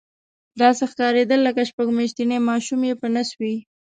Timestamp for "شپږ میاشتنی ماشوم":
1.69-2.81